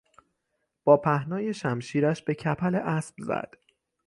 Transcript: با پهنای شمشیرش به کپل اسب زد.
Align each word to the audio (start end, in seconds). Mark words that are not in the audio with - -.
با 0.83 0.97
پهنای 0.97 1.53
شمشیرش 1.53 2.21
به 2.23 2.35
کپل 2.35 2.75
اسب 2.75 3.15
زد. 3.19 3.51